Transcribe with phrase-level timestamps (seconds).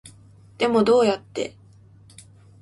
[0.57, 1.55] でもどうやって